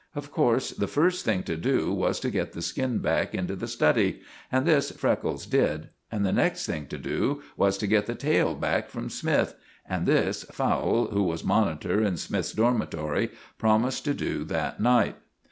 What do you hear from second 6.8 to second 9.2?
to do was to get the tail back from